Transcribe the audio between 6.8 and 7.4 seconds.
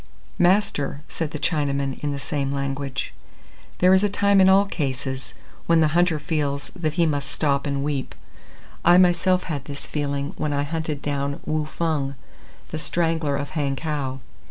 he must